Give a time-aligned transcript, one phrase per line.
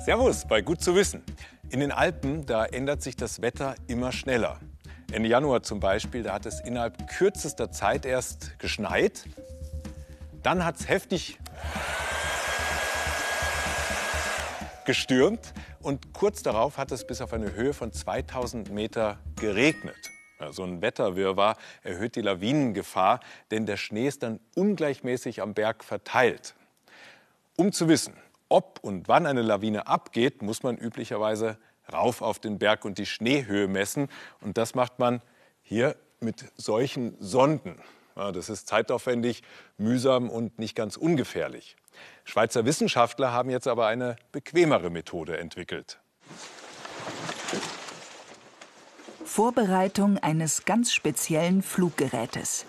[0.00, 1.22] Servus bei Gut zu wissen.
[1.68, 4.58] In den Alpen, da ändert sich das Wetter immer schneller.
[5.12, 9.26] Ende Januar zum Beispiel, da hat es innerhalb kürzester Zeit erst geschneit.
[10.42, 11.38] Dann hat es heftig
[14.86, 15.52] gestürmt
[15.82, 20.10] und kurz darauf hat es bis auf eine Höhe von 2000 Meter geregnet.
[20.52, 23.20] So ein Wetterwirrwarr erhöht die Lawinengefahr,
[23.50, 26.54] denn der Schnee ist dann ungleichmäßig am Berg verteilt.
[27.56, 28.14] Um zu wissen,
[28.50, 31.56] ob und wann eine Lawine abgeht, muss man üblicherweise
[31.90, 34.08] rauf auf den Berg und die Schneehöhe messen.
[34.40, 35.22] Und das macht man
[35.62, 37.80] hier mit solchen Sonden.
[38.16, 39.42] Ja, das ist zeitaufwendig,
[39.78, 41.76] mühsam und nicht ganz ungefährlich.
[42.24, 46.00] Schweizer Wissenschaftler haben jetzt aber eine bequemere Methode entwickelt.
[49.24, 52.66] Vorbereitung eines ganz speziellen Fluggerätes.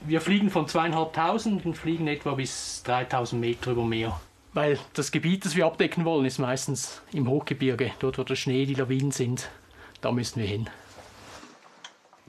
[0.00, 4.20] Wir fliegen von zweieinhalbtausend und fliegen etwa bis 3000 Meter über Meer.
[4.54, 8.64] Weil das Gebiet, das wir abdecken wollen, ist meistens im Hochgebirge, dort wo der Schnee,
[8.64, 9.50] die Lawinen sind.
[10.00, 10.68] Da müssen wir hin.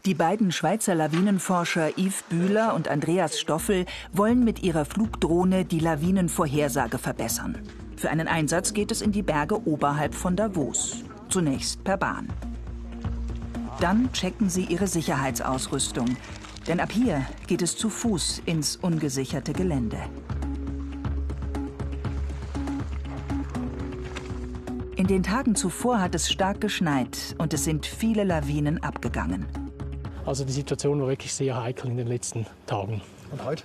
[0.05, 6.97] Die beiden Schweizer Lawinenforscher Yves Bühler und Andreas Stoffel wollen mit ihrer Flugdrohne die Lawinenvorhersage
[6.97, 7.57] verbessern.
[7.97, 11.03] Für einen Einsatz geht es in die Berge oberhalb von Davos.
[11.27, 12.29] Zunächst per Bahn.
[13.81, 16.15] Dann checken sie ihre Sicherheitsausrüstung.
[16.69, 19.97] Denn ab hier geht es zu Fuß ins ungesicherte Gelände.
[24.95, 29.47] In den Tagen zuvor hat es stark geschneit und es sind viele Lawinen abgegangen.
[30.27, 33.01] Also die Situation war wirklich sehr heikel in den letzten Tagen.
[33.31, 33.63] Und heute?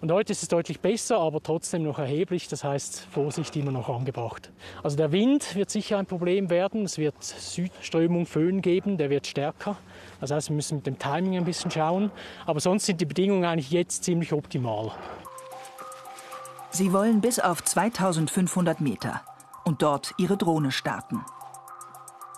[0.00, 2.46] Und heute ist es deutlich besser, aber trotzdem noch erheblich.
[2.48, 4.52] Das heißt, Vorsicht immer noch angebracht.
[4.82, 6.84] Also der Wind wird sicher ein Problem werden.
[6.84, 9.76] Es wird Südströmung, Föhn geben, der wird stärker.
[10.20, 12.12] Das heißt, wir müssen mit dem Timing ein bisschen schauen.
[12.46, 14.92] Aber sonst sind die Bedingungen eigentlich jetzt ziemlich optimal.
[16.70, 19.22] Sie wollen bis auf 2500 Meter
[19.64, 21.24] und dort ihre Drohne starten.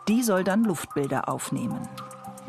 [0.09, 1.89] Die soll dann Luftbilder aufnehmen.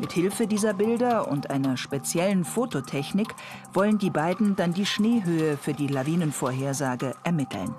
[0.02, 3.36] Mit Hilfe dieser Bilder und einer speziellen Fototechnik
[3.72, 7.72] wollen die beiden dann die Schneehöhe für die Lawinenvorhersage ermitteln.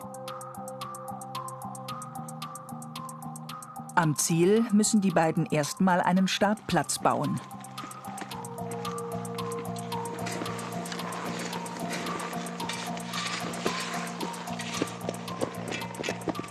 [3.96, 7.42] Am Ziel müssen die beiden erstmal einen Startplatz bauen.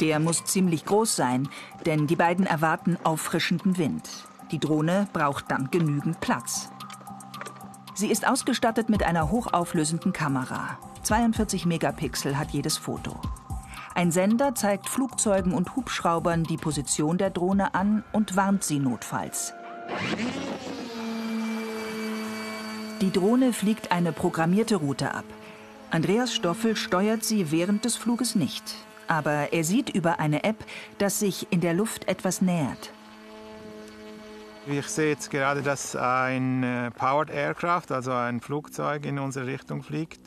[0.02, 1.48] Der muss ziemlich groß sein,
[1.86, 4.26] denn die beiden erwarten auffrischenden Wind.
[4.52, 6.68] Die Drohne braucht dann genügend Platz.
[7.94, 10.78] Sie ist ausgestattet mit einer hochauflösenden Kamera.
[11.02, 13.18] 42 Megapixel hat jedes Foto.
[13.94, 19.54] Ein Sender zeigt Flugzeugen und Hubschraubern die Position der Drohne an und warnt sie notfalls.
[23.00, 25.24] Die Drohne fliegt eine programmierte Route ab.
[25.90, 28.62] Andreas Stoffel steuert sie während des Fluges nicht.
[29.08, 30.64] Aber er sieht über eine App,
[30.98, 32.92] dass sich in der Luft etwas nähert.
[34.64, 39.82] Ich sehe jetzt gerade, dass ein äh, Powered Aircraft, also ein Flugzeug, in unsere Richtung
[39.82, 40.20] fliegt.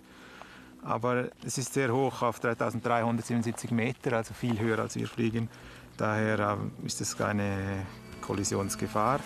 [0.84, 5.50] Aber es ist sehr hoch, auf 3377 Meter, also viel höher als wir fliegen.
[5.96, 7.86] Daher äh, ist es keine
[8.20, 9.22] Kollisionsgefahr.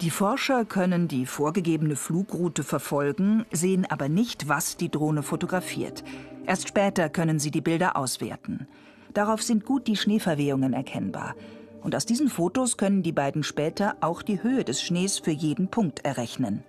[0.00, 6.04] Die Forscher können die vorgegebene Flugroute verfolgen, sehen aber nicht, was die Drohne fotografiert.
[6.46, 8.68] Erst später können sie die Bilder auswerten.
[9.12, 11.34] Darauf sind gut die Schneeverwehungen erkennbar.
[11.84, 15.68] Und aus diesen Fotos können die beiden später auch die Höhe des Schnees für jeden
[15.68, 16.64] Punkt errechnen.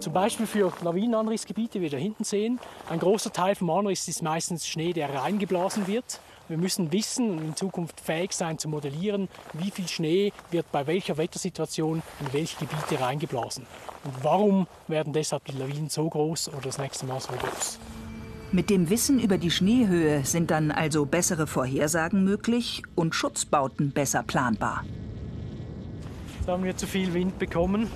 [0.00, 2.58] Zum Beispiel für Lawinenanrissgebiete, wie wir da hinten sehen.
[2.88, 6.20] Ein großer Teil vom Anriss ist meistens Schnee, der reingeblasen wird.
[6.48, 10.86] Wir müssen wissen und in Zukunft fähig sein zu modellieren, wie viel Schnee wird bei
[10.86, 13.66] welcher Wettersituation in welche Gebiete reingeblasen.
[14.04, 17.78] Und warum werden deshalb die Lawinen so groß oder das nächste Mal so groß.
[18.54, 24.22] Mit dem Wissen über die Schneehöhe sind dann also bessere Vorhersagen möglich und Schutzbauten besser
[24.22, 24.84] planbar.
[26.38, 27.90] Jetzt haben wir zu viel Wind bekommen.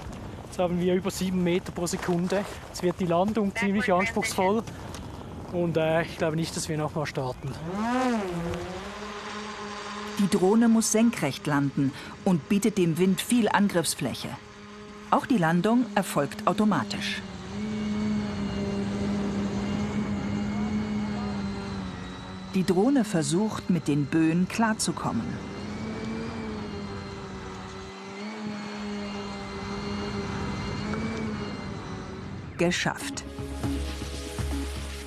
[0.47, 2.45] Jetzt haben wir über sieben Meter pro Sekunde.
[2.67, 4.65] Jetzt wird die Landung ziemlich anspruchsvoll.
[5.53, 7.53] Und äh, ich glaube nicht, dass wir nochmal starten.
[10.19, 11.93] Die Drohne muss senkrecht landen
[12.25, 14.31] und bietet dem Wind viel Angriffsfläche.
[15.13, 17.23] Auch die Landung erfolgt automatisch.
[22.59, 25.23] Die Drohne versucht, mit den Böen klarzukommen.
[32.57, 33.23] Geschafft.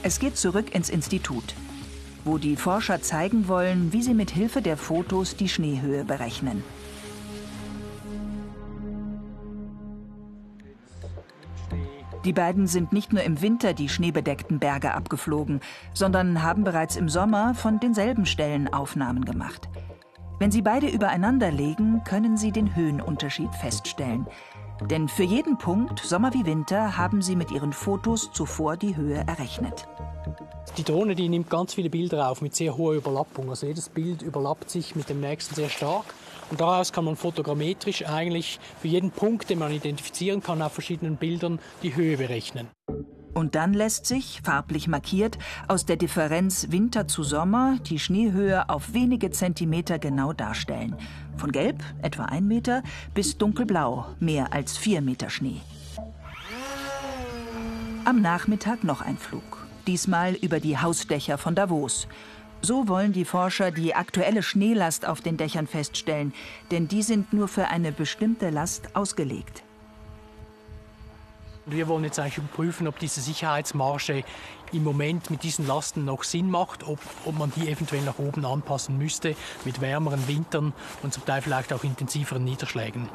[0.02, 1.54] Es geht zurück ins Institut,
[2.24, 6.64] wo die Forscher zeigen wollen, wie sie mit Hilfe der Fotos die Schneehöhe berechnen.
[12.26, 15.60] Die beiden sind nicht nur im Winter die schneebedeckten Berge abgeflogen,
[15.94, 19.70] sondern haben bereits im Sommer von denselben Stellen Aufnahmen gemacht.
[20.38, 24.28] Wenn sie beide übereinander legen, können sie den Höhenunterschied feststellen.
[24.90, 29.24] Denn für jeden Punkt, Sommer wie Winter, haben sie mit ihren Fotos zuvor die Höhe
[29.28, 29.88] errechnet.
[30.78, 33.50] Die Drohne die nimmt ganz viele Bilder auf mit sehr hoher Überlappung.
[33.50, 36.06] Also jedes Bild überlappt sich mit dem nächsten sehr stark.
[36.52, 41.16] Und daraus kann man fotogrammetrisch eigentlich für jeden Punkt, den man identifizieren kann, auf verschiedenen
[41.16, 42.68] Bildern die Höhe berechnen.
[43.34, 45.38] Und dann lässt sich, farblich markiert,
[45.70, 50.98] aus der Differenz Winter zu Sommer die Schneehöhe auf wenige Zentimeter genau darstellen.
[51.38, 52.84] Von gelb, etwa ein Meter,
[53.14, 55.62] bis dunkelblau, mehr als vier Meter Schnee.
[58.04, 62.08] Am Nachmittag noch ein Flug diesmal über die Hausdächer von Davos.
[62.64, 66.32] So wollen die Forscher die aktuelle Schneelast auf den Dächern feststellen,
[66.70, 69.64] denn die sind nur für eine bestimmte Last ausgelegt.
[71.66, 74.24] Wir wollen jetzt eigentlich überprüfen, ob diese Sicherheitsmarge
[74.74, 78.46] im Moment mit diesen Lasten noch Sinn macht, ob, ob man die eventuell nach oben
[78.46, 79.36] anpassen müsste
[79.66, 83.10] mit wärmeren Wintern und zum Teil vielleicht auch intensiveren Niederschlägen.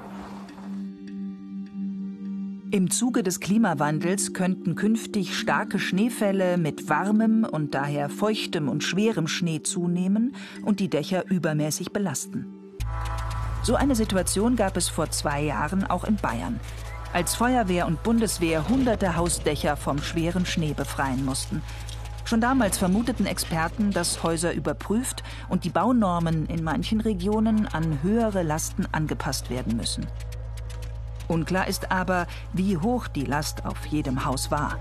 [2.73, 9.29] Im Zuge des Klimawandels könnten künftig starke Schneefälle mit warmem und daher feuchtem und schwerem
[9.29, 10.35] Schnee zunehmen
[10.65, 12.47] und die Dächer übermäßig belasten.
[13.63, 16.59] So eine Situation gab es vor zwei Jahren auch in Bayern,
[17.13, 21.63] als Feuerwehr und Bundeswehr hunderte Hausdächer vom schweren Schnee befreien mussten.
[22.25, 28.43] Schon damals vermuteten Experten, dass Häuser überprüft und die Baunormen in manchen Regionen an höhere
[28.43, 30.09] Lasten angepasst werden müssen.
[31.29, 34.79] Unklar ist aber, wie hoch die Last auf jedem Haus war.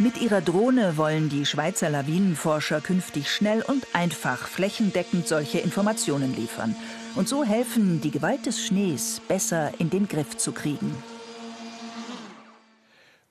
[0.00, 6.76] Mit ihrer Drohne wollen die Schweizer Lawinenforscher künftig schnell und einfach flächendeckend solche Informationen liefern
[7.16, 11.02] und so helfen, die Gewalt des Schnees besser in den Griff zu kriegen.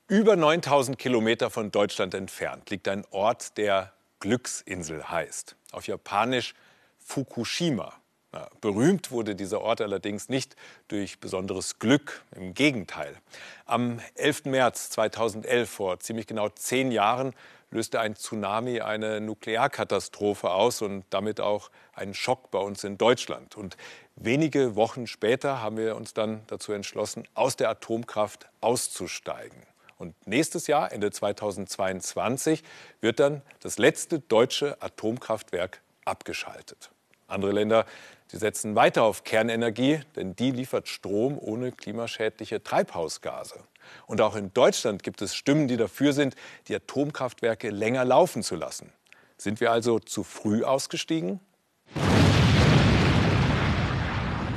[0.08, 5.56] Über 9000 Kilometer von Deutschland entfernt liegt ein Ort, der Glücksinsel heißt.
[5.72, 6.54] Auf Japanisch
[6.98, 7.94] Fukushima.
[8.32, 10.54] Na, berühmt wurde dieser Ort allerdings nicht
[10.88, 13.16] durch besonderes Glück, im Gegenteil.
[13.64, 14.44] Am 11.
[14.46, 17.34] März 2011, vor ziemlich genau zehn Jahren,
[17.70, 23.56] löste ein Tsunami eine Nuklearkatastrophe aus und damit auch einen Schock bei uns in Deutschland.
[23.56, 23.78] Und
[24.16, 29.62] wenige Wochen später haben wir uns dann dazu entschlossen, aus der Atomkraft auszusteigen.
[29.96, 32.62] Und nächstes Jahr, Ende 2022,
[33.00, 36.90] wird dann das letzte deutsche Atomkraftwerk abgeschaltet.
[37.26, 37.84] Andere Länder
[38.30, 43.60] Sie setzen weiter auf Kernenergie, denn die liefert Strom ohne klimaschädliche Treibhausgase.
[44.06, 46.34] Und auch in Deutschland gibt es Stimmen, die dafür sind,
[46.68, 48.92] die Atomkraftwerke länger laufen zu lassen.
[49.38, 51.40] Sind wir also zu früh ausgestiegen?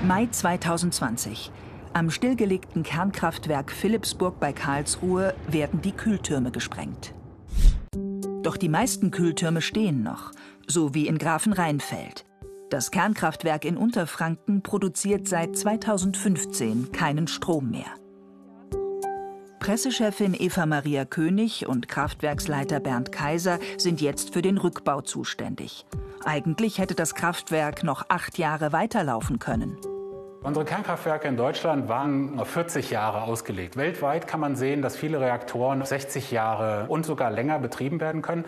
[0.03, 1.51] Mai 2020.
[1.93, 7.13] Am stillgelegten Kernkraftwerk Philipsburg bei Karlsruhe werden die Kühltürme gesprengt.
[8.41, 10.31] Doch die meisten Kühltürme stehen noch,
[10.67, 12.25] so wie in Grafenrheinfeld.
[12.71, 17.97] Das Kernkraftwerk in Unterfranken produziert seit 2015 keinen Strom mehr.
[19.59, 25.85] Pressechefin Eva Maria König und Kraftwerksleiter Bernd Kaiser sind jetzt für den Rückbau zuständig.
[26.23, 29.77] Eigentlich hätte das Kraftwerk noch acht Jahre weiterlaufen können.
[30.41, 33.75] Unsere Kernkraftwerke in Deutschland waren auf 40 Jahre ausgelegt.
[33.75, 38.45] Weltweit kann man sehen, dass viele Reaktoren 60 Jahre und sogar länger betrieben werden können.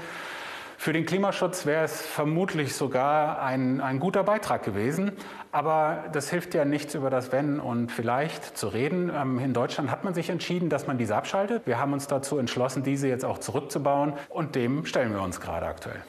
[0.77, 5.13] Für den Klimaschutz wäre es vermutlich sogar ein, ein guter Beitrag gewesen.
[5.51, 9.12] Aber das hilft ja nichts über das Wenn und vielleicht zu reden.
[9.15, 11.65] Ähm, in Deutschland hat man sich entschieden, dass man diese abschaltet.
[11.65, 14.13] Wir haben uns dazu entschlossen, diese jetzt auch zurückzubauen.
[14.30, 16.01] Und dem stellen wir uns gerade aktuell.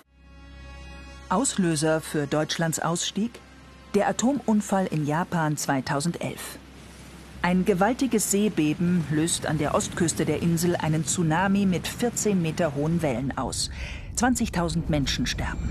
[1.28, 3.32] Auslöser für Deutschlands Ausstieg?
[3.94, 6.58] Der Atomunfall in Japan 2011.
[7.42, 13.02] Ein gewaltiges Seebeben löst an der Ostküste der Insel einen Tsunami mit 14 Meter hohen
[13.02, 13.70] Wellen aus.
[14.16, 15.70] 20.000 Menschen sterben.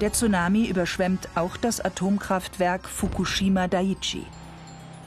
[0.00, 4.24] Der Tsunami überschwemmt auch das Atomkraftwerk Fukushima Daiichi.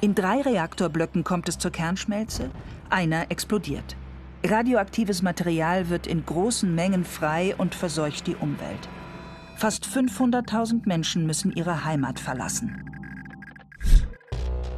[0.02, 2.50] In drei Reaktorblöcken kommt es zur Kernschmelze,
[2.90, 3.96] einer explodiert.
[4.44, 8.90] Radioaktives Material wird in großen Mengen frei und verseucht die Umwelt.
[9.56, 13.01] Fast 500.000 Menschen müssen ihre Heimat verlassen.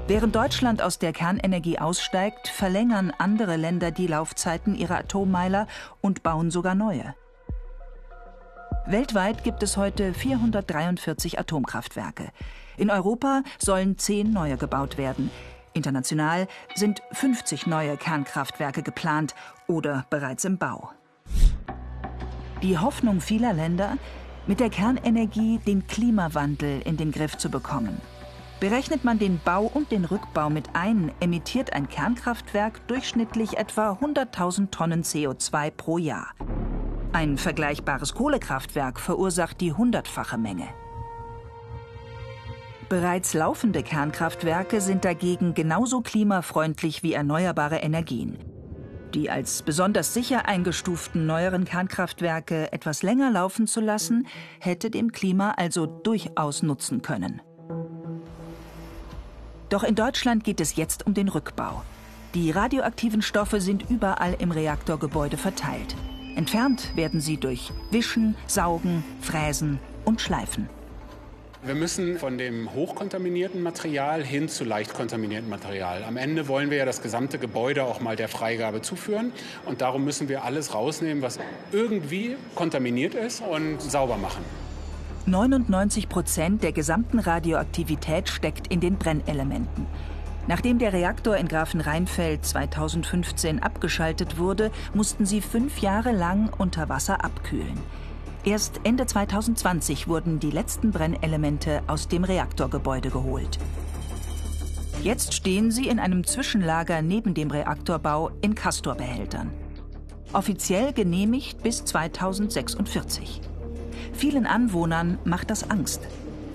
[0.05, 5.65] Während Deutschland aus der Kernenergie aussteigt, verlängern andere Länder die Laufzeiten ihrer Atommeiler
[6.01, 7.15] und bauen sogar neue.
[8.86, 12.31] Weltweit gibt es heute 443 Atomkraftwerke.
[12.75, 15.31] In Europa sollen zehn neue gebaut werden.
[15.72, 19.36] International sind 50 neue Kernkraftwerke geplant
[19.67, 20.91] oder bereits im Bau.
[22.62, 23.98] Die Hoffnung vieler Länder,
[24.48, 28.01] mit der Kernenergie den Klimawandel in den Griff zu bekommen.
[28.60, 34.72] Berechnet man den Bau und den Rückbau mit ein, emittiert ein Kernkraftwerk durchschnittlich etwa 100.000
[34.72, 36.31] Tonnen CO2 pro Jahr.
[37.12, 40.67] Ein vergleichbares Kohlekraftwerk verursacht die hundertfache Menge.
[42.89, 48.38] Bereits laufende Kernkraftwerke sind dagegen genauso klimafreundlich wie erneuerbare Energien.
[49.13, 54.27] Die als besonders sicher eingestuften neueren Kernkraftwerke etwas länger laufen zu lassen,
[54.60, 57.41] hätte dem Klima also durchaus nutzen können.
[59.74, 61.82] Doch in Deutschland geht es jetzt um den Rückbau.
[62.36, 65.96] Die radioaktiven Stoffe sind überall im Reaktorgebäude verteilt.
[66.36, 70.70] Entfernt werden sie durch Wischen, Saugen, Fräsen und Schleifen.
[71.63, 76.03] Wir müssen von dem hochkontaminierten Material hin zu leicht kontaminierten Material.
[76.03, 79.34] Am Ende wollen wir ja das gesamte Gebäude auch mal der Freigabe zuführen.
[79.65, 81.39] Und darum müssen wir alles rausnehmen, was
[81.72, 84.46] irgendwie kontaminiert ist und sauber machen.
[85.25, 89.86] 99 Prozent der gesamten Radioaktivität steckt in den Brennelementen.
[90.48, 97.24] Nachdem der Reaktor in Grafenrheinfeld 2015 abgeschaltet wurde, mussten sie fünf Jahre lang unter Wasser
[97.24, 97.80] abkühlen.
[98.44, 103.58] Erst Ende 2020 wurden die letzten Brennelemente aus dem Reaktorgebäude geholt.
[105.01, 109.51] Jetzt stehen sie in einem Zwischenlager neben dem Reaktorbau in Castorbehältern.
[110.34, 113.52] Offiziell genehmigt bis 2046.
[114.14, 116.02] Vielen Anwohnern macht das Angst.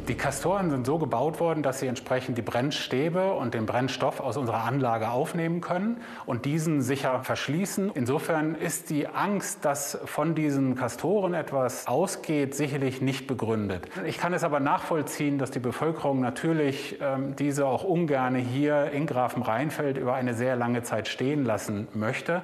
[0.09, 4.39] Die Kastoren sind so gebaut worden, dass sie entsprechend die Brennstäbe und den Brennstoff aus
[4.39, 7.91] unserer Anlage aufnehmen können und diesen sicher verschließen.
[7.93, 13.87] Insofern ist die Angst, dass von diesen Kastoren etwas ausgeht, sicherlich nicht begründet.
[14.07, 19.07] Ich kann es aber nachvollziehen, dass die Bevölkerung natürlich ähm, diese auch ungern hier in
[19.07, 22.41] Grafenrheinfeld über eine sehr lange Zeit stehen lassen möchte.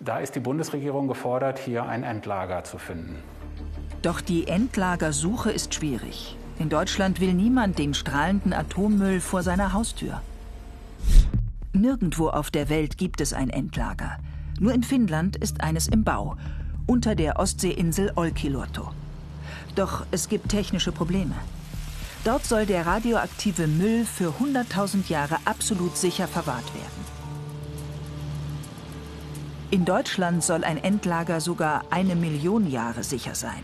[0.00, 3.22] Da ist die Bundesregierung gefordert, hier ein Endlager zu finden.
[4.04, 6.36] Doch die Endlagersuche ist schwierig.
[6.58, 10.20] In Deutschland will niemand den strahlenden Atommüll vor seiner Haustür.
[11.72, 14.18] Nirgendwo auf der Welt gibt es ein Endlager.
[14.60, 16.36] Nur in Finnland ist eines im Bau,
[16.86, 18.92] unter der Ostseeinsel Olkiluoto.
[19.74, 21.34] Doch es gibt technische Probleme.
[22.24, 27.04] Dort soll der radioaktive Müll für 100.000 Jahre absolut sicher verwahrt werden.
[29.70, 33.62] In Deutschland soll ein Endlager sogar eine Million Jahre sicher sein.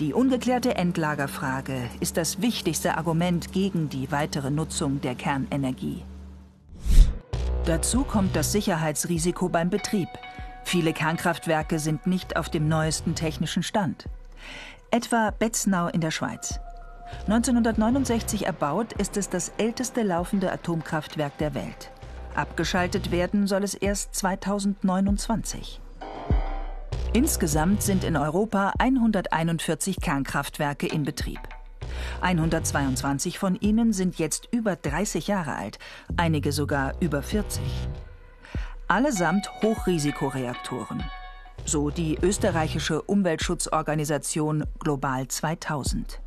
[0.00, 6.02] Die ungeklärte Endlagerfrage ist das wichtigste Argument gegen die weitere Nutzung der Kernenergie.
[7.64, 10.08] Dazu kommt das Sicherheitsrisiko beim Betrieb.
[10.64, 14.06] Viele Kernkraftwerke sind nicht auf dem neuesten technischen Stand.
[14.90, 16.58] Etwa Betznau in der Schweiz.
[17.28, 21.92] 1969 erbaut, ist es das älteste laufende Atomkraftwerk der Welt.
[22.34, 25.80] Abgeschaltet werden soll es erst 2029.
[27.16, 31.38] Insgesamt sind in Europa 141 Kernkraftwerke in Betrieb.
[32.22, 35.78] 122 von ihnen sind jetzt über 30 Jahre alt,
[36.16, 37.62] einige sogar über 40.
[38.88, 41.04] Allesamt Hochrisikoreaktoren.
[41.64, 46.20] So die österreichische Umweltschutzorganisation Global 2000.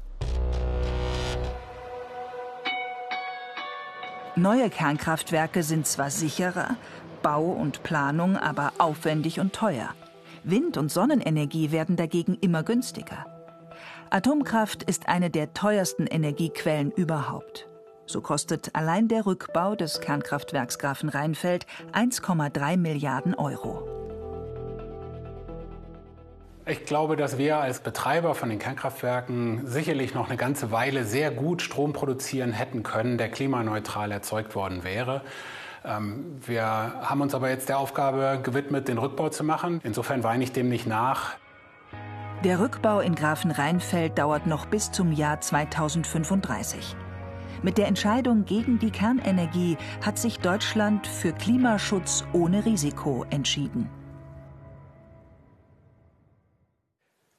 [4.37, 6.77] Neue Kernkraftwerke sind zwar sicherer,
[7.21, 9.93] Bau und Planung aber aufwendig und teuer.
[10.49, 13.25] Wind- und Sonnenenergie werden dagegen immer günstiger.
[14.09, 17.67] Atomkraft ist eine der teuersten Energiequellen überhaupt.
[18.05, 23.85] So kostet allein der Rückbau des Kernkraftwerks Grafenrheinfeld 1,3 Milliarden Euro.
[26.65, 31.29] Ich glaube, dass wir als Betreiber von den Kernkraftwerken sicherlich noch eine ganze Weile sehr
[31.31, 35.23] gut Strom produzieren hätten können, der klimaneutral erzeugt worden wäre.
[35.87, 39.79] Ähm, wir haben uns aber jetzt der Aufgabe gewidmet, den Rückbau zu machen.
[39.83, 41.35] Insofern weine ich dem nicht nach.
[42.43, 46.95] Der Rückbau in Grafenrheinfeld dauert noch bis zum Jahr 2035.
[47.63, 53.89] Mit der Entscheidung gegen die Kernenergie hat sich Deutschland für Klimaschutz ohne Risiko entschieden.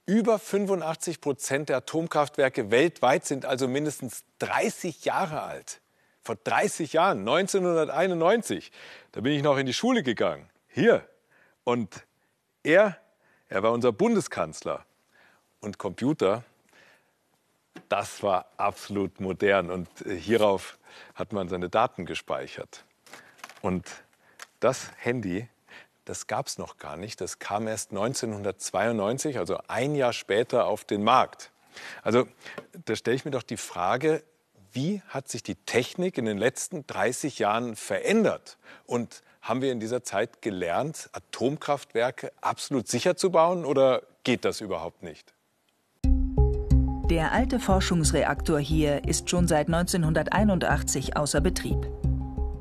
[0.07, 5.81] Über 85 Prozent der Atomkraftwerke weltweit sind also mindestens 30 Jahre alt
[6.29, 8.71] vor 30 Jahren, 1991,
[9.13, 11.09] da bin ich noch in die Schule gegangen, hier.
[11.65, 12.05] Und
[12.63, 12.99] er,
[13.49, 14.85] er war unser Bundeskanzler.
[15.61, 16.45] Und Computer,
[17.89, 19.71] das war absolut modern.
[19.71, 20.77] Und äh, hierauf
[21.15, 22.85] hat man seine Daten gespeichert.
[23.63, 23.87] Und
[24.61, 25.49] das Handy,
[26.05, 27.23] das gab es noch gar nicht.
[27.23, 31.53] Das kam erst 1992, also ein Jahr später, auf den Markt.
[32.03, 32.29] Also
[32.85, 34.23] da stelle ich mir doch die Frage,
[34.79, 38.59] wie hat sich die Technik in den letzten 30 Jahren verändert?
[38.87, 44.61] Und haben wir in dieser Zeit gelernt, Atomkraftwerke absolut sicher zu bauen oder geht das
[44.61, 45.35] überhaupt nicht?
[47.11, 51.91] Der alte Forschungsreaktor hier ist schon seit 1981 außer Betrieb.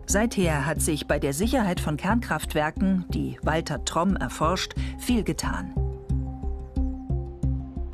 [0.08, 5.87] Seither hat sich bei der Sicherheit von Kernkraftwerken, die Walter Tromm erforscht, viel getan.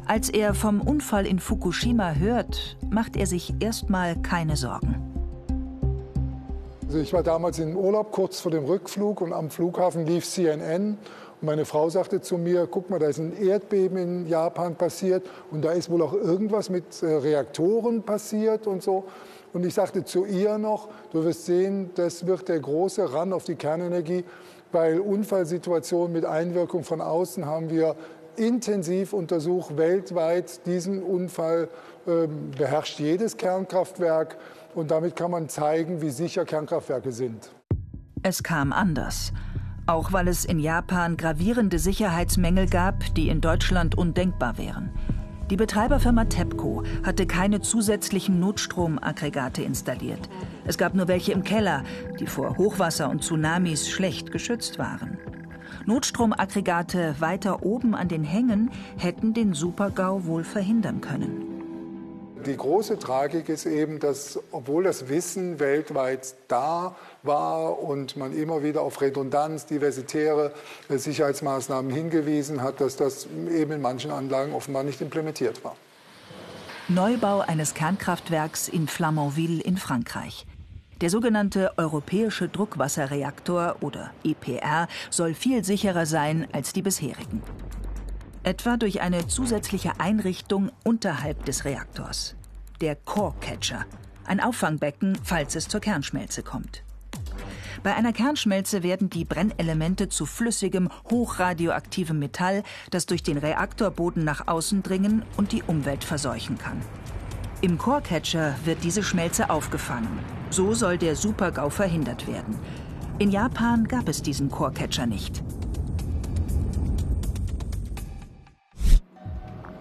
[0.05, 4.95] Als er vom Unfall in Fukushima hört, macht er sich erstmal keine Sorgen.
[6.85, 10.97] Also ich war damals im Urlaub kurz vor dem Rückflug und am Flughafen lief CNN
[11.43, 15.63] meine Frau sagte zu mir, guck mal, da ist ein Erdbeben in Japan passiert und
[15.65, 19.03] da ist wohl auch irgendwas mit äh, Reaktoren passiert und so.
[19.51, 23.43] Und ich sagte zu ihr noch, du wirst sehen, das wird der große Ran auf
[23.43, 24.23] die Kernenergie,
[24.71, 27.95] weil Unfallsituationen mit Einwirkung von außen haben wir
[28.37, 30.65] intensiv untersucht, weltweit.
[30.65, 31.69] Diesen Unfall
[32.05, 34.37] äh, beherrscht jedes Kernkraftwerk
[34.75, 37.51] und damit kann man zeigen, wie sicher Kernkraftwerke sind.
[38.23, 39.33] Es kam anders.
[39.85, 44.91] Auch weil es in Japan gravierende Sicherheitsmängel gab, die in Deutschland undenkbar wären.
[45.49, 50.29] Die Betreiberfirma TEPCO hatte keine zusätzlichen Notstromaggregate installiert.
[50.65, 51.83] Es gab nur welche im Keller,
[52.19, 55.12] die vor Hochwasser und Tsunamis schlecht geschützt waren.
[55.85, 61.53] Notstromaggregate weiter oben an den Hängen hätten den Supergau wohl verhindern können.
[62.45, 68.63] Die große Tragik ist eben, dass obwohl das Wissen weltweit da war und man immer
[68.63, 70.51] wieder auf Redundanz, diversitäre
[70.89, 75.77] äh, Sicherheitsmaßnahmen hingewiesen hat, dass das eben in manchen Anlagen offenbar nicht implementiert war.
[76.89, 80.45] Neubau eines Kernkraftwerks in Flamanville in Frankreich.
[81.01, 87.41] Der sogenannte Europäische Druckwasserreaktor oder EPR soll viel sicherer sein als die bisherigen.
[88.43, 92.35] Etwa durch eine zusätzliche Einrichtung unterhalb des Reaktors.
[92.81, 93.85] Der Core Catcher,
[94.25, 96.83] ein Auffangbecken, falls es zur Kernschmelze kommt.
[97.83, 104.47] Bei einer Kernschmelze werden die Brennelemente zu flüssigem, hochradioaktivem Metall, das durch den Reaktorboden nach
[104.47, 106.81] außen dringen und die Umwelt verseuchen kann.
[107.61, 110.19] Im Core-Catcher wird diese Schmelze aufgefangen.
[110.53, 112.59] So soll der Supergau verhindert werden.
[113.17, 115.41] In Japan gab es diesen Core-Catcher nicht.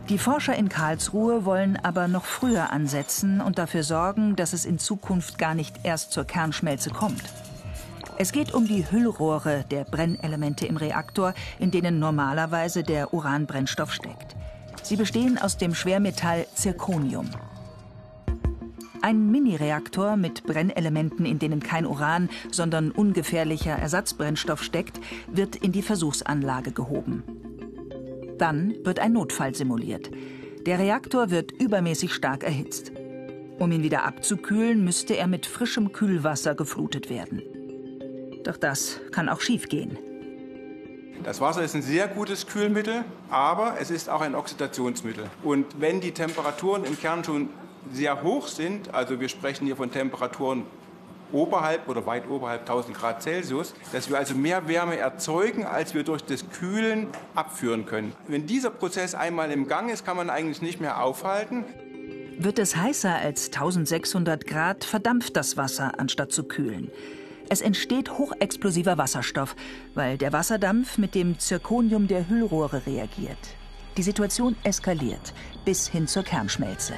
[0.08, 4.78] Die Forscher in Karlsruhe wollen aber noch früher ansetzen und dafür sorgen, dass es in
[4.78, 7.22] Zukunft gar nicht erst zur Kernschmelze kommt.
[8.16, 14.36] Es geht um die Hüllrohre der Brennelemente im Reaktor, in denen normalerweise der Uranbrennstoff steckt.
[14.82, 17.28] Sie bestehen aus dem Schwermetall Zirconium.
[19.04, 25.82] Ein Mini-Reaktor mit Brennelementen, in denen kein Uran, sondern ungefährlicher Ersatzbrennstoff steckt, wird in die
[25.82, 27.24] Versuchsanlage gehoben.
[28.38, 30.08] Dann wird ein Notfall simuliert.
[30.66, 32.92] Der Reaktor wird übermäßig stark erhitzt.
[33.58, 37.42] Um ihn wieder abzukühlen, müsste er mit frischem Kühlwasser geflutet werden.
[38.44, 39.98] Doch das kann auch schiefgehen.
[41.24, 45.24] Das Wasser ist ein sehr gutes Kühlmittel, aber es ist auch ein Oxidationsmittel.
[45.42, 47.48] Und wenn die Temperaturen im Kern schon
[47.92, 50.64] sehr hoch sind, also wir sprechen hier von Temperaturen
[51.32, 56.04] oberhalb oder weit oberhalb 1000 Grad Celsius, dass wir also mehr Wärme erzeugen, als wir
[56.04, 58.12] durch das Kühlen abführen können.
[58.28, 61.64] Wenn dieser Prozess einmal im Gang ist, kann man eigentlich nicht mehr aufhalten.
[62.38, 66.90] Wird es heißer als 1600 Grad, verdampft das Wasser, anstatt zu kühlen.
[67.48, 69.54] Es entsteht hochexplosiver Wasserstoff,
[69.94, 73.38] weil der Wasserdampf mit dem Zirconium der Hüllrohre reagiert.
[73.98, 75.34] Die Situation eskaliert
[75.66, 76.94] bis hin zur Kernschmelze.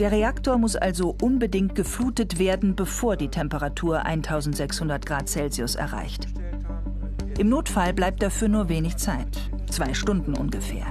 [0.00, 6.26] Der Reaktor muss also unbedingt geflutet werden, bevor die Temperatur 1600 Grad Celsius erreicht.
[7.38, 10.86] Im Notfall bleibt dafür nur wenig Zeit, zwei Stunden ungefähr.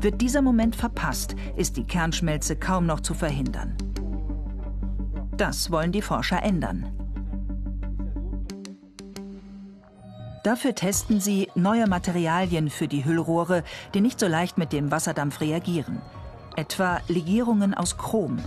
[0.00, 3.76] Wird dieser Moment verpasst, ist die Kernschmelze kaum noch zu verhindern.
[5.36, 6.86] Das wollen die Forscher ändern.
[10.42, 13.62] Dafür testen sie neue Materialien für die Hüllrohre,
[13.94, 16.02] die nicht so leicht mit dem Wasserdampf reagieren.
[16.60, 18.38] Etwa Legierungen aus Chrom.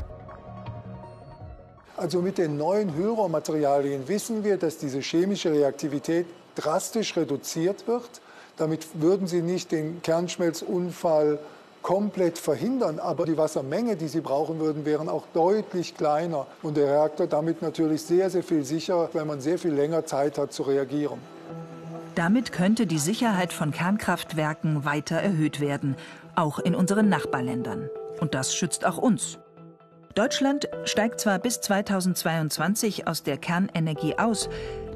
[1.97, 8.21] Also mit den neuen Hüllrohrmaterialien wissen wir, dass diese chemische Reaktivität drastisch reduziert wird.
[8.55, 11.39] Damit würden Sie nicht den Kernschmelzunfall
[11.81, 16.85] komplett verhindern, aber die Wassermenge, die sie brauchen würden, wären auch deutlich kleiner und der
[16.85, 20.61] Reaktor damit natürlich sehr, sehr viel sicherer, weil man sehr viel länger Zeit hat zu
[20.61, 21.17] reagieren.
[22.13, 25.95] Damit könnte die Sicherheit von Kernkraftwerken weiter erhöht werden,
[26.35, 27.89] auch in unseren Nachbarländern.
[28.23, 29.37] Und das schützt auch uns.
[30.15, 34.47] Deutschland steigt zwar bis 2022 aus der Kernenergie aus,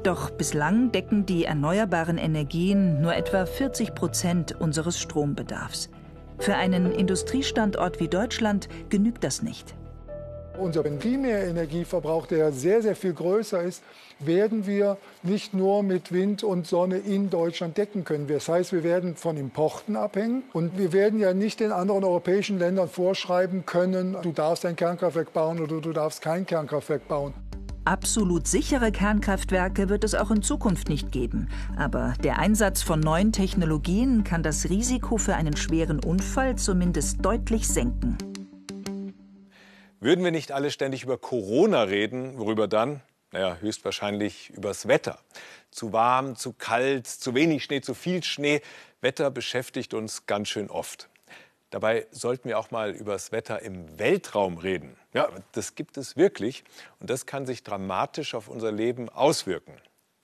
[0.02, 5.90] doch bislang decken die erneuerbaren Energien nur etwa 40 Prozent unseres Strombedarfs.
[6.38, 9.74] Für einen Industriestandort wie Deutschland genügt das nicht.
[10.58, 13.82] Unser Primärenergieverbrauch, der sehr, sehr viel größer ist,
[14.18, 18.26] werden wir nicht nur mit Wind und Sonne in Deutschland decken können.
[18.26, 22.58] Das heißt, wir werden von Importen abhängen und wir werden ja nicht den anderen europäischen
[22.58, 27.34] Ländern vorschreiben können, du darfst ein Kernkraftwerk bauen oder du darfst kein Kernkraftwerk bauen.
[27.84, 31.48] Absolut sichere Kernkraftwerke wird es auch in Zukunft nicht geben.
[31.76, 37.66] Aber der Einsatz von neuen Technologien kann das Risiko für einen schweren Unfall zumindest deutlich
[37.66, 38.18] senken.
[40.00, 43.00] Würden wir nicht alle ständig über Corona reden, worüber dann?
[43.32, 45.18] Naja, höchstwahrscheinlich übers Wetter.
[45.72, 48.62] Zu warm, zu kalt, zu wenig Schnee, zu viel Schnee.
[49.00, 51.08] Wetter beschäftigt uns ganz schön oft.
[51.70, 54.96] Dabei sollten wir auch mal über das Wetter im Weltraum reden.
[55.14, 56.62] Ja, das gibt es wirklich
[57.00, 59.74] und das kann sich dramatisch auf unser Leben auswirken.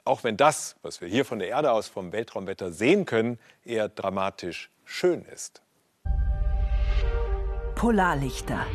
[0.04, 3.88] Auch wenn das, was wir hier von der Erde aus vom Weltraumwetter sehen können, eher
[3.88, 5.62] dramatisch schön ist.
[7.74, 8.66] Polarlichter.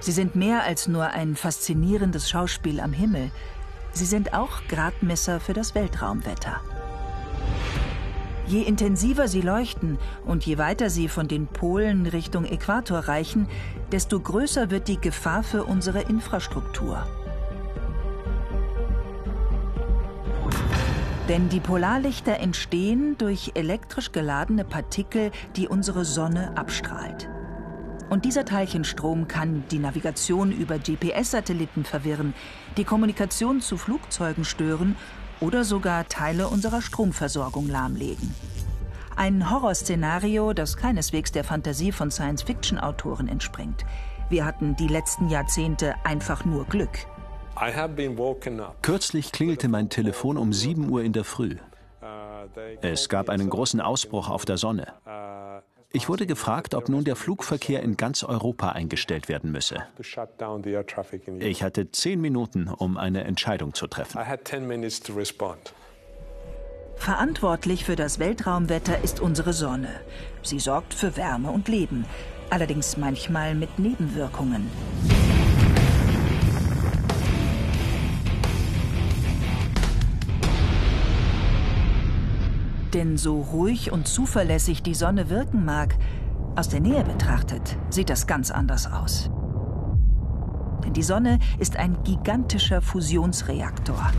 [0.00, 3.30] Sie sind mehr als nur ein faszinierendes Schauspiel am Himmel.
[3.92, 6.60] Sie sind auch Gradmesser für das Weltraumwetter.
[8.46, 13.46] Je intensiver sie leuchten und je weiter sie von den Polen Richtung Äquator reichen,
[13.92, 17.06] desto größer wird die Gefahr für unsere Infrastruktur.
[21.28, 27.28] Denn die Polarlichter entstehen durch elektrisch geladene Partikel, die unsere Sonne abstrahlt.
[28.08, 32.34] Und dieser Teilchenstrom kann die Navigation über GPS-Satelliten verwirren,
[32.76, 34.96] die Kommunikation zu Flugzeugen stören
[35.40, 38.34] oder sogar Teile unserer Stromversorgung lahmlegen.
[39.14, 43.84] Ein Horrorszenario, das keineswegs der Fantasie von Science-Fiction-Autoren entspringt.
[44.30, 47.06] Wir hatten die letzten Jahrzehnte einfach nur Glück.
[48.82, 51.56] Kürzlich klingelte mein Telefon um 7 Uhr in der Früh.
[52.80, 54.92] Es gab einen großen Ausbruch auf der Sonne.
[55.90, 59.86] Ich wurde gefragt, ob nun der Flugverkehr in ganz Europa eingestellt werden müsse.
[61.40, 64.20] Ich hatte zehn Minuten, um eine Entscheidung zu treffen.
[66.96, 70.00] Verantwortlich für das Weltraumwetter ist unsere Sonne.
[70.42, 72.04] Sie sorgt für Wärme und Leben,
[72.50, 74.68] allerdings manchmal mit Nebenwirkungen.
[82.94, 85.96] Denn so ruhig und zuverlässig die Sonne wirken mag,
[86.56, 89.30] aus der Nähe betrachtet sieht das ganz anders aus.
[90.84, 94.10] Denn die Sonne ist ein gigantischer Fusionsreaktor.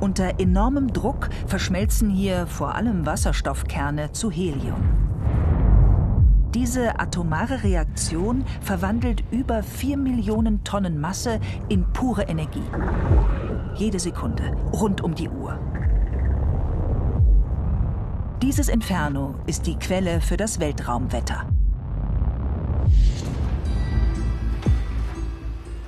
[0.00, 5.08] Unter enormem Druck verschmelzen hier vor allem Wasserstoffkerne zu Helium.
[6.54, 12.62] Diese atomare Reaktion verwandelt über 4 Millionen Tonnen Masse in pure Energie.
[13.74, 15.58] Jede Sekunde, rund um die Uhr.
[18.42, 21.44] Dieses Inferno ist die Quelle für das Weltraumwetter.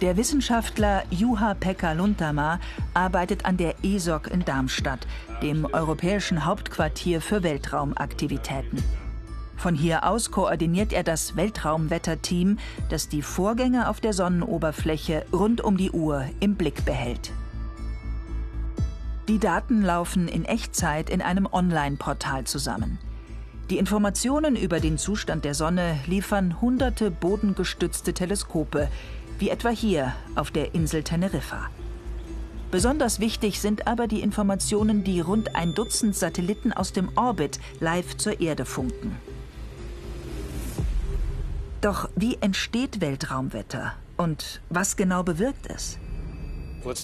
[0.00, 2.58] Der Wissenschaftler Juha-Pekka Luntama
[2.92, 5.06] arbeitet an der ESOC in Darmstadt,
[5.42, 8.82] dem europäischen Hauptquartier für Weltraumaktivitäten.
[9.56, 12.58] Von hier aus koordiniert er das Weltraumwetterteam,
[12.88, 17.30] das die Vorgänge auf der Sonnenoberfläche rund um die Uhr im Blick behält.
[19.30, 22.98] Die Daten laufen in Echtzeit in einem Online-Portal zusammen.
[23.70, 28.88] Die Informationen über den Zustand der Sonne liefern hunderte bodengestützte Teleskope,
[29.38, 31.70] wie etwa hier auf der Insel Teneriffa.
[32.72, 38.16] Besonders wichtig sind aber die Informationen, die rund ein Dutzend Satelliten aus dem Orbit live
[38.16, 39.14] zur Erde funken.
[41.80, 46.00] Doch wie entsteht Weltraumwetter und was genau bewirkt es?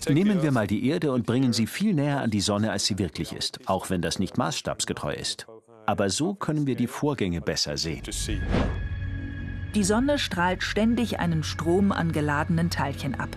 [0.09, 2.99] Nehmen wir mal die Erde und bringen sie viel näher an die Sonne, als sie
[2.99, 5.47] wirklich ist, auch wenn das nicht maßstabsgetreu ist.
[5.87, 8.03] Aber so können wir die Vorgänge besser sehen.
[9.75, 13.29] Die Sonne strahlt ständig einen Strom an geladenen Teilchen ab,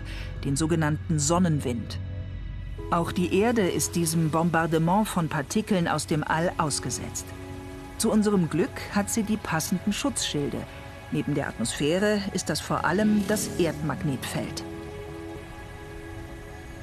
[0.44, 1.98] den sogenannten Sonnenwind.
[2.90, 7.26] Auch die Erde ist diesem Bombardement von Partikeln aus dem All ausgesetzt.
[7.98, 10.58] Zu unserem Glück hat sie die passenden Schutzschilde.
[11.12, 14.64] Neben der Atmosphäre ist das vor allem das Erdmagnetfeld.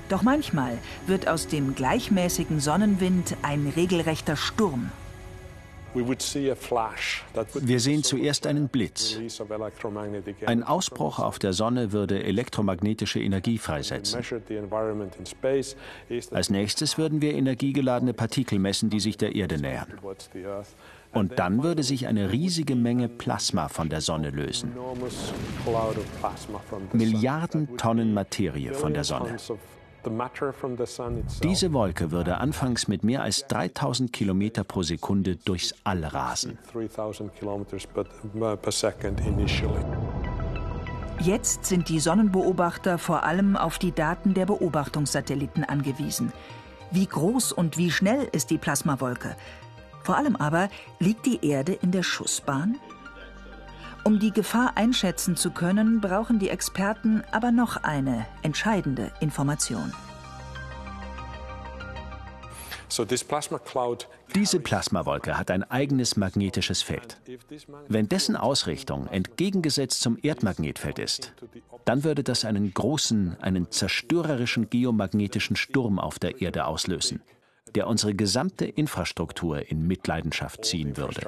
[0.10, 4.92] Doch manchmal wird aus dem gleichmäßigen Sonnenwind ein regelrechter Sturm.
[5.94, 9.18] Wir sehen zuerst einen Blitz.
[10.46, 14.22] Ein Ausbruch auf der Sonne würde elektromagnetische Energie freisetzen.
[16.32, 19.88] Als nächstes würden wir energiegeladene Partikel messen, die sich der Erde nähern.
[21.14, 24.74] Und dann würde sich eine riesige Menge Plasma von der Sonne lösen.
[26.94, 29.38] Milliarden Tonnen Materie von der Sonne.
[31.44, 36.58] Diese Wolke würde anfangs mit mehr als 3000 Kilometer pro Sekunde durchs All rasen.
[41.20, 46.32] Jetzt sind die Sonnenbeobachter vor allem auf die Daten der Beobachtungssatelliten angewiesen.
[46.92, 49.36] Wie groß und wie schnell ist die Plasmawolke?
[50.04, 52.78] Vor allem aber, liegt die Erde in der Schussbahn?
[54.08, 59.92] Um die Gefahr einschätzen zu können, brauchen die Experten aber noch eine entscheidende Information.
[64.34, 67.18] Diese Plasmawolke hat ein eigenes magnetisches Feld.
[67.90, 71.34] Wenn dessen Ausrichtung entgegengesetzt zum Erdmagnetfeld ist,
[71.84, 77.22] dann würde das einen großen, einen zerstörerischen geomagnetischen Sturm auf der Erde auslösen,
[77.76, 81.20] der unsere gesamte Infrastruktur in Mitleidenschaft ziehen würde.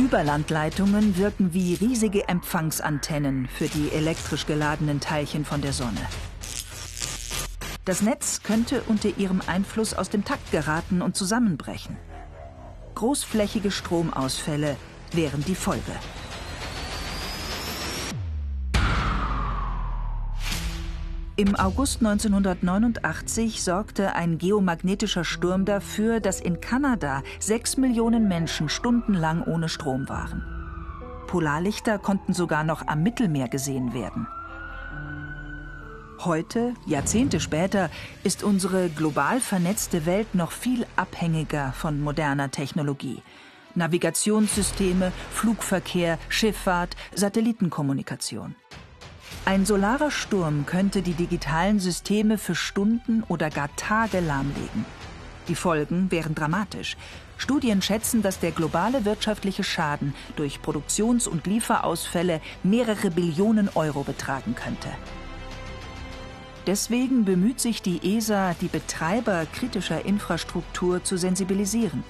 [0.00, 6.00] Überlandleitungen wirken wie riesige Empfangsantennen für die elektrisch geladenen Teilchen von der Sonne.
[7.84, 11.98] Das Netz könnte unter ihrem Einfluss aus dem Takt geraten und zusammenbrechen.
[12.94, 14.78] Großflächige Stromausfälle
[15.12, 15.92] wären die Folge.
[21.40, 29.42] Im August 1989 sorgte ein geomagnetischer Sturm dafür, dass in Kanada sechs Millionen Menschen stundenlang
[29.44, 30.44] ohne Strom waren.
[31.28, 34.26] Polarlichter konnten sogar noch am Mittelmeer gesehen werden.
[36.26, 37.88] Heute, Jahrzehnte später,
[38.22, 43.22] ist unsere global vernetzte Welt noch viel abhängiger von moderner Technologie.
[43.74, 48.56] Navigationssysteme, Flugverkehr, Schifffahrt, Satellitenkommunikation.
[49.44, 54.84] Ein solarer Sturm könnte die digitalen Systeme für Stunden oder gar Tage lahmlegen.
[55.48, 56.96] Die Folgen wären dramatisch.
[57.36, 64.54] Studien schätzen, dass der globale wirtschaftliche Schaden durch Produktions- und Lieferausfälle mehrere Billionen Euro betragen
[64.54, 64.90] könnte.
[66.66, 72.04] Deswegen bemüht sich die ESA, die Betreiber kritischer Infrastruktur zu sensibilisieren.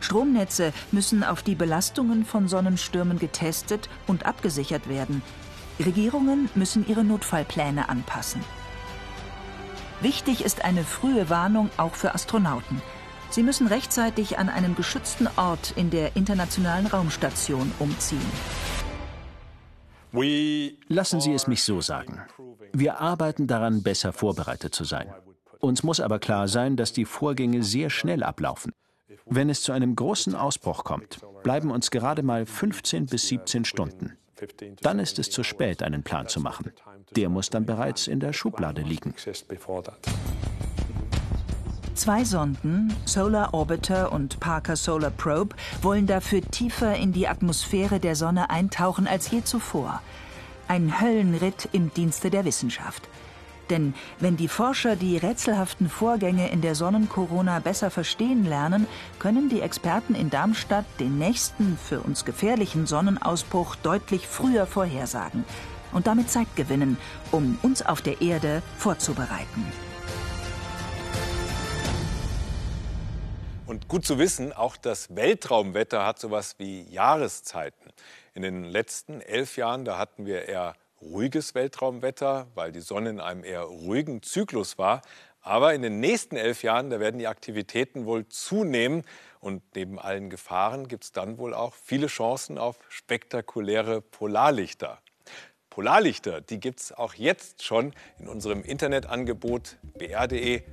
[0.00, 5.22] Stromnetze müssen auf die Belastungen von Sonnenstürmen getestet und abgesichert werden.
[5.84, 8.42] Regierungen müssen ihre Notfallpläne anpassen.
[10.00, 12.82] Wichtig ist eine frühe Warnung auch für Astronauten.
[13.30, 18.20] Sie müssen rechtzeitig an einem geschützten Ort in der internationalen Raumstation umziehen.
[20.88, 22.22] Lassen Sie es mich so sagen.
[22.72, 25.12] Wir arbeiten daran, besser vorbereitet zu sein.
[25.60, 28.72] Uns muss aber klar sein, dass die Vorgänge sehr schnell ablaufen.
[29.24, 34.16] Wenn es zu einem großen Ausbruch kommt, bleiben uns gerade mal 15 bis 17 Stunden.
[34.82, 36.72] Dann ist es zu spät, einen Plan zu machen.
[37.12, 39.14] Der muss dann bereits in der Schublade liegen.
[41.94, 48.14] Zwei Sonden, Solar Orbiter und Parker Solar Probe, wollen dafür tiefer in die Atmosphäre der
[48.14, 50.02] Sonne eintauchen als je zuvor.
[50.68, 53.08] Ein Höllenritt im Dienste der Wissenschaft.
[53.70, 58.86] Denn wenn die Forscher die rätselhaften Vorgänge in der Sonnenkorona besser verstehen lernen,
[59.18, 65.44] können die Experten in Darmstadt den nächsten für uns gefährlichen Sonnenausbruch deutlich früher vorhersagen
[65.92, 66.96] und damit Zeit gewinnen,
[67.32, 69.64] um uns auf der Erde vorzubereiten.
[73.66, 77.90] Und gut zu wissen, auch das Weltraumwetter hat sowas wie Jahreszeiten.
[78.32, 83.20] In den letzten elf Jahren, da hatten wir eher ruhiges Weltraumwetter, weil die Sonne in
[83.20, 85.02] einem eher ruhigen Zyklus war.
[85.40, 89.04] Aber in den nächsten elf Jahren, da werden die Aktivitäten wohl zunehmen.
[89.38, 95.00] Und neben allen Gefahren gibt es dann wohl auch viele Chancen auf spektakuläre Polarlichter.
[95.70, 100.66] Polarlichter, die gibt es auch jetzt schon in unserem Internetangebot br.de-wissen.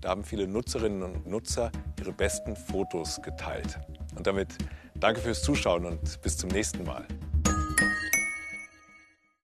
[0.00, 3.80] Da haben viele Nutzerinnen und Nutzer ihre besten Fotos geteilt.
[4.14, 4.56] Und damit
[4.94, 7.04] danke fürs Zuschauen und bis zum nächsten Mal.